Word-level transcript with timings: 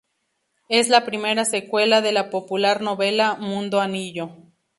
Es 0.67 0.89
la 0.89 1.05
primera 1.05 1.45
secuela 1.45 2.01
de 2.01 2.11
la 2.11 2.31
popular 2.31 2.81
novela 2.81 3.35
"Mundo 3.35 3.79
Anillo". 3.81 4.35